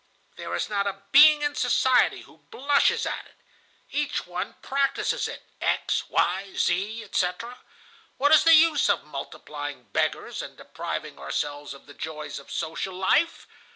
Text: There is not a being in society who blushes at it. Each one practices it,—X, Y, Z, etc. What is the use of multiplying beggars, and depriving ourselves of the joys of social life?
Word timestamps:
There 0.35 0.55
is 0.55 0.67
not 0.67 0.87
a 0.87 1.03
being 1.11 1.43
in 1.43 1.53
society 1.53 2.23
who 2.23 2.39
blushes 2.49 3.05
at 3.05 3.27
it. 3.27 3.35
Each 3.91 4.25
one 4.25 4.55
practices 4.63 5.27
it,—X, 5.27 6.09
Y, 6.09 6.53
Z, 6.55 7.03
etc. 7.03 7.59
What 8.17 8.31
is 8.31 8.43
the 8.43 8.55
use 8.55 8.89
of 8.89 9.03
multiplying 9.03 9.89
beggars, 9.93 10.41
and 10.41 10.57
depriving 10.57 11.19
ourselves 11.19 11.75
of 11.75 11.85
the 11.85 11.93
joys 11.93 12.39
of 12.39 12.49
social 12.49 12.95
life? 12.95 13.45